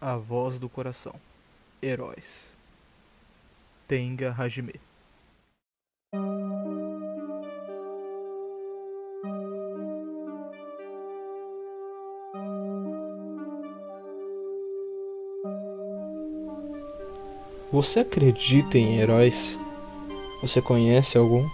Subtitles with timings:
[0.00, 1.14] A voz do coração.
[1.82, 2.24] Heróis.
[3.88, 4.74] Tenga Hajime.
[17.72, 19.58] Você acredita em heróis?
[20.42, 21.48] Você conhece algum?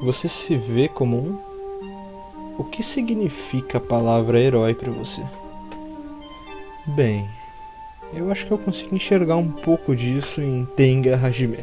[0.00, 2.56] Você se vê como um?
[2.58, 5.22] O que significa a palavra herói para você?
[6.84, 7.28] Bem,
[8.12, 11.58] eu acho que eu consigo enxergar um pouco disso em Tenga Hajime.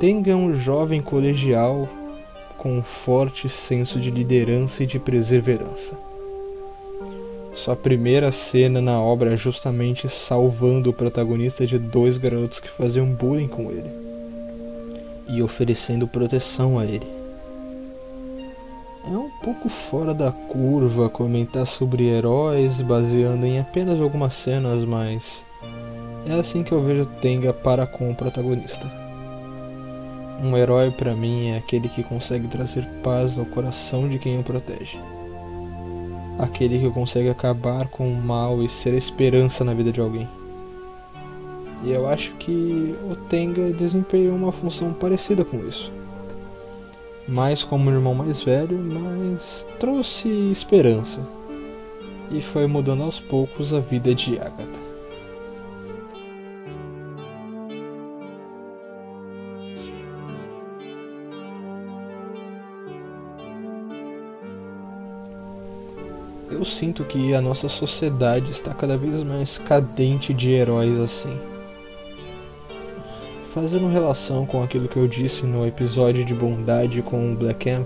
[0.00, 1.86] Tenga é um jovem colegial
[2.56, 6.07] com um forte senso de liderança e de perseverança.
[7.54, 13.06] Sua primeira cena na obra é justamente salvando o protagonista de dois garotos que faziam
[13.06, 13.90] bullying com ele
[15.28, 17.06] e oferecendo proteção a ele.
[19.04, 25.44] É um pouco fora da curva comentar sobre heróis baseando em apenas algumas cenas, mas
[26.26, 28.86] é assim que eu vejo Tenga para com o protagonista.
[30.42, 34.42] Um herói para mim é aquele que consegue trazer paz ao coração de quem o
[34.42, 35.00] protege.
[36.38, 40.28] Aquele que consegue acabar com o mal e ser esperança na vida de alguém.
[41.82, 45.92] E eu acho que o Tenga desempenhou uma função parecida com isso.
[47.26, 51.26] Mais como irmão mais velho, mas trouxe esperança.
[52.30, 54.87] E foi mudando aos poucos a vida de Agatha.
[66.50, 71.36] Eu sinto que a nossa sociedade está cada vez mais cadente de heróis assim.
[73.52, 77.84] Fazendo relação com aquilo que eu disse no episódio de bondade com o Black M,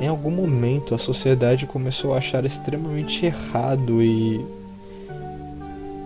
[0.00, 4.44] em algum momento a sociedade começou a achar extremamente errado e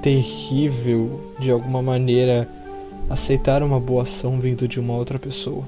[0.02, 2.46] terrível de alguma maneira
[3.08, 5.64] aceitar uma boa ação vindo de uma outra pessoa.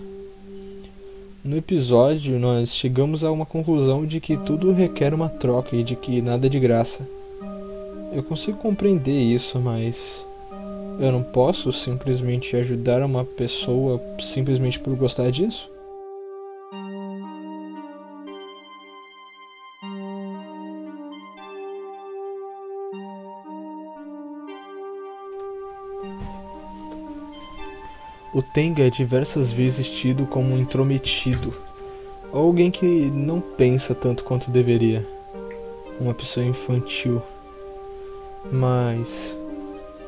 [1.44, 5.94] No episódio, nós chegamos a uma conclusão de que tudo requer uma troca e de
[5.94, 7.06] que nada é de graça.
[8.14, 10.26] Eu consigo compreender isso, mas
[10.98, 15.70] eu não posso simplesmente ajudar uma pessoa simplesmente por gostar disso?
[28.34, 31.54] O Tenga é diversas vezes tido como um intrometido,
[32.32, 35.06] ou alguém que não pensa tanto quanto deveria,
[36.00, 37.22] uma pessoa infantil.
[38.50, 39.38] Mas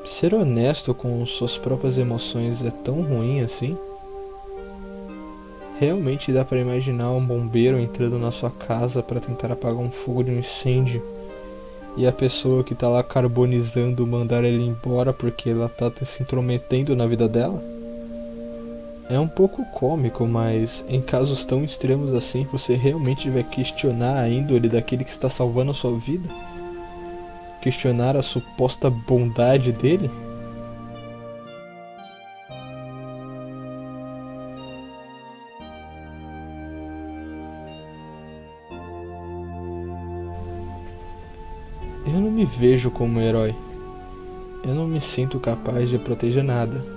[0.04, 3.78] ser honesto com suas próprias emoções é tão ruim assim?
[5.78, 10.24] Realmente dá para imaginar um bombeiro entrando na sua casa para tentar apagar um fogo
[10.24, 11.00] de um incêndio
[11.96, 16.96] e a pessoa que tá lá carbonizando mandar ele embora porque ela tá se intrometendo
[16.96, 17.75] na vida dela?
[19.08, 24.28] É um pouco cômico, mas em casos tão extremos assim, você realmente vai questionar a
[24.28, 26.28] índole daquele que está salvando a sua vida?
[27.62, 30.10] Questionar a suposta bondade dele?
[42.04, 43.54] Eu não me vejo como herói.
[44.64, 46.95] Eu não me sinto capaz de proteger nada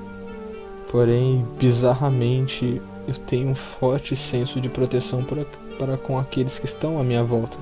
[0.89, 5.45] Porém, bizarramente, eu tenho um forte senso de proteção para,
[5.77, 7.59] para com aqueles que estão à minha volta.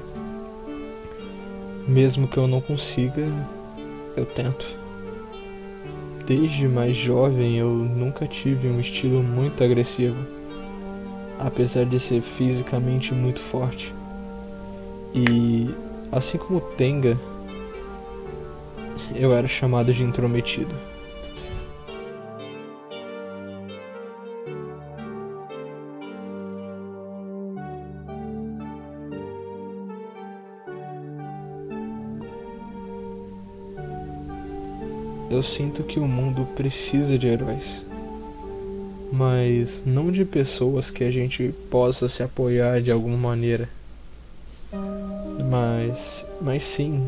[1.85, 3.21] Mesmo que eu não consiga,
[4.15, 4.65] eu tento.
[6.25, 10.17] Desde mais jovem eu nunca tive um estilo muito agressivo,
[11.38, 13.94] apesar de ser fisicamente muito forte.
[15.13, 15.69] E
[16.11, 17.17] assim como Tenga,
[19.15, 20.97] eu era chamado de intrometido.
[35.29, 37.85] Eu sinto que o mundo precisa de heróis,
[39.12, 43.69] mas não de pessoas que a gente possa se apoiar de alguma maneira.
[45.50, 47.06] Mas, mas sim,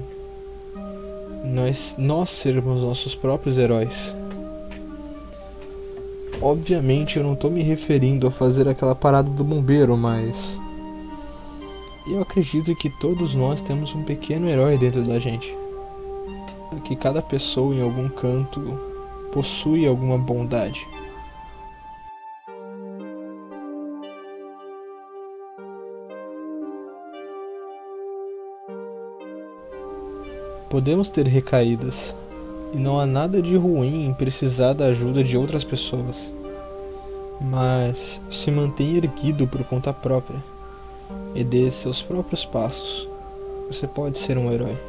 [1.45, 4.13] nós, nós sermos nossos próprios heróis.
[6.41, 10.57] Obviamente eu não estou me referindo a fazer aquela parada do bombeiro, mas
[12.05, 15.55] eu acredito que todos nós temos um pequeno herói dentro da gente
[16.83, 18.61] que cada pessoa em algum canto
[19.31, 20.87] possui alguma bondade.
[30.69, 32.15] Podemos ter recaídas,
[32.71, 36.31] e não há nada de ruim em precisar da ajuda de outras pessoas.
[37.41, 40.37] Mas se mantém erguido por conta própria
[41.33, 43.09] e dê seus próprios passos,
[43.67, 44.88] você pode ser um herói.